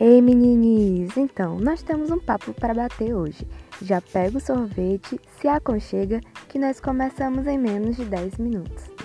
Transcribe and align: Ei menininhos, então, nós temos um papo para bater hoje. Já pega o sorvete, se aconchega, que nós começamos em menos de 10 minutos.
Ei 0.00 0.22
menininhos, 0.22 1.14
então, 1.18 1.60
nós 1.60 1.82
temos 1.82 2.10
um 2.10 2.18
papo 2.18 2.54
para 2.54 2.72
bater 2.72 3.14
hoje. 3.14 3.46
Já 3.82 4.00
pega 4.00 4.38
o 4.38 4.40
sorvete, 4.40 5.20
se 5.38 5.46
aconchega, 5.46 6.22
que 6.48 6.58
nós 6.58 6.80
começamos 6.80 7.46
em 7.46 7.58
menos 7.58 7.96
de 7.96 8.06
10 8.06 8.38
minutos. 8.38 8.99